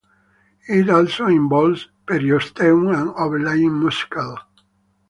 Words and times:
It 0.67 0.89
also 0.89 1.27
involves 1.27 1.87
periosteum 2.07 2.91
and 2.91 3.11
overlying 3.11 3.71
muscle. 3.83 4.35